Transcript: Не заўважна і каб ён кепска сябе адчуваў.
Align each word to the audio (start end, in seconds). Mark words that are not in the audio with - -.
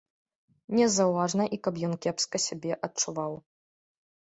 Не 0.79 0.87
заўважна 0.93 1.47
і 1.57 1.61
каб 1.67 1.75
ён 1.91 1.95
кепска 2.09 2.37
сябе 2.49 2.71
адчуваў. 2.93 3.33